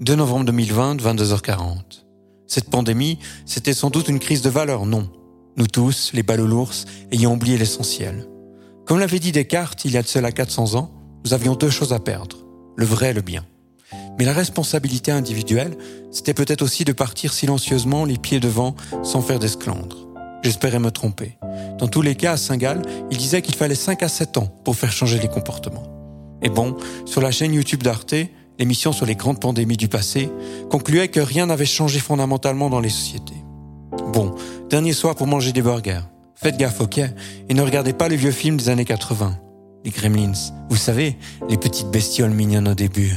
2 0.00 0.16
novembre 0.16 0.46
2020, 0.46 0.96
22h40. 0.96 2.04
Cette 2.48 2.68
pandémie, 2.68 3.20
c'était 3.46 3.72
sans 3.72 3.90
doute 3.90 4.08
une 4.08 4.18
crise 4.18 4.42
de 4.42 4.50
valeur, 4.50 4.86
non. 4.86 5.08
Nous 5.56 5.68
tous, 5.68 6.10
les 6.12 6.24
l'ours, 6.36 6.84
ayant 7.12 7.34
oublié 7.34 7.56
l'essentiel. 7.56 8.26
Comme 8.86 8.98
l'avait 8.98 9.20
dit 9.20 9.30
Descartes 9.30 9.84
il 9.84 9.92
y 9.92 9.96
a 9.96 10.02
de 10.02 10.08
cela 10.08 10.32
400 10.32 10.74
ans, 10.74 10.90
nous 11.24 11.32
avions 11.32 11.54
deux 11.54 11.70
choses 11.70 11.92
à 11.92 12.00
perdre, 12.00 12.38
le 12.76 12.84
vrai 12.84 13.10
et 13.10 13.12
le 13.12 13.20
bien. 13.20 13.44
Mais 14.18 14.24
la 14.24 14.32
responsabilité 14.32 15.12
individuelle, 15.12 15.78
c'était 16.10 16.34
peut-être 16.34 16.62
aussi 16.62 16.84
de 16.84 16.92
partir 16.92 17.32
silencieusement 17.32 18.04
les 18.04 18.18
pieds 18.18 18.40
devant 18.40 18.74
sans 19.04 19.22
faire 19.22 19.38
d'esclandre. 19.38 20.08
J'espérais 20.42 20.80
me 20.80 20.90
tromper. 20.90 21.38
Dans 21.78 21.86
tous 21.86 22.02
les 22.02 22.16
cas, 22.16 22.32
à 22.32 22.36
Saint-Gall, 22.36 22.82
il 23.12 23.16
disait 23.16 23.42
qu'il 23.42 23.54
fallait 23.54 23.76
5 23.76 24.02
à 24.02 24.08
7 24.08 24.38
ans 24.38 24.48
pour 24.64 24.74
faire 24.74 24.90
changer 24.90 25.20
les 25.20 25.28
comportements. 25.28 25.86
Et 26.42 26.48
bon, 26.48 26.76
sur 27.06 27.20
la 27.20 27.30
chaîne 27.30 27.54
YouTube 27.54 27.84
d'Arte, 27.84 28.14
l'émission 28.58 28.92
sur 28.92 29.06
les 29.06 29.14
grandes 29.14 29.40
pandémies 29.40 29.76
du 29.76 29.88
passé 29.88 30.30
concluait 30.70 31.08
que 31.08 31.20
rien 31.20 31.46
n'avait 31.46 31.64
changé 31.64 31.98
fondamentalement 31.98 32.70
dans 32.70 32.80
les 32.80 32.88
sociétés. 32.88 33.34
Bon, 34.12 34.34
dernier 34.70 34.92
soir 34.92 35.14
pour 35.14 35.26
manger 35.26 35.52
des 35.52 35.62
burgers. 35.62 36.02
Faites 36.34 36.56
gaffe, 36.56 36.80
ok? 36.80 36.98
Et 37.48 37.54
ne 37.54 37.62
regardez 37.62 37.92
pas 37.92 38.08
les 38.08 38.16
vieux 38.16 38.32
films 38.32 38.56
des 38.56 38.68
années 38.68 38.84
80. 38.84 39.38
Les 39.84 39.90
Gremlins. 39.90 40.32
Vous 40.68 40.76
savez, 40.76 41.16
les 41.48 41.56
petites 41.56 41.90
bestioles 41.90 42.30
mignonnes 42.30 42.68
au 42.68 42.74
début. 42.74 43.14